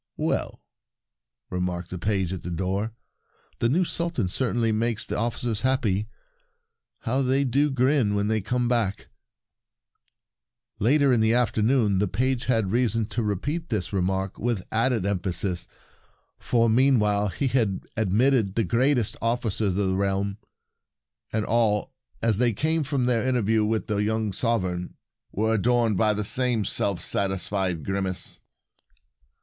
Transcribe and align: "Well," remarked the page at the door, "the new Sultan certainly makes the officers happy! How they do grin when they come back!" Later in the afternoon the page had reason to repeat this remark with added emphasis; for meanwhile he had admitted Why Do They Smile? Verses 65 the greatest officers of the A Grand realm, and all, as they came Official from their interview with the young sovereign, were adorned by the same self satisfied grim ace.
"Well," 0.17 0.59
remarked 1.51 1.91
the 1.91 1.99
page 1.99 2.33
at 2.33 2.41
the 2.41 2.49
door, 2.49 2.95
"the 3.59 3.69
new 3.69 3.83
Sultan 3.85 4.27
certainly 4.27 4.71
makes 4.71 5.05
the 5.05 5.15
officers 5.15 5.61
happy! 5.61 6.07
How 7.01 7.21
they 7.21 7.43
do 7.43 7.69
grin 7.69 8.15
when 8.15 8.27
they 8.27 8.41
come 8.41 8.67
back!" 8.67 9.09
Later 10.79 11.13
in 11.13 11.19
the 11.19 11.35
afternoon 11.35 11.99
the 11.99 12.07
page 12.07 12.47
had 12.47 12.71
reason 12.71 13.05
to 13.09 13.21
repeat 13.21 13.69
this 13.69 13.93
remark 13.93 14.39
with 14.39 14.63
added 14.71 15.05
emphasis; 15.05 15.67
for 16.39 16.67
meanwhile 16.67 17.27
he 17.27 17.45
had 17.47 17.81
admitted 17.95 18.57
Why 18.57 18.63
Do 18.63 18.63
They 18.63 18.63
Smile? 18.63 18.65
Verses 18.65 18.69
65 18.69 18.69
the 18.69 18.75
greatest 18.75 19.15
officers 19.21 19.67
of 19.67 19.75
the 19.75 19.83
A 19.93 19.95
Grand 19.95 19.99
realm, 19.99 20.37
and 21.31 21.45
all, 21.45 21.93
as 22.23 22.39
they 22.39 22.53
came 22.53 22.81
Official 22.81 22.89
from 22.97 23.05
their 23.05 23.21
interview 23.27 23.63
with 23.63 23.85
the 23.85 23.97
young 23.97 24.33
sovereign, 24.33 24.95
were 25.31 25.53
adorned 25.53 25.95
by 25.97 26.15
the 26.15 26.23
same 26.25 26.65
self 26.65 27.05
satisfied 27.05 27.85
grim 27.85 28.07
ace. 28.07 28.39